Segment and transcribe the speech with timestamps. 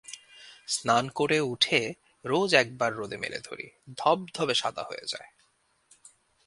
[0.67, 1.93] স্নান করে উঠে
[2.25, 3.67] রোজ একবার রোদে মেলে ধরি,
[3.97, 5.29] ধবধবে সাদা হয়ে যায়।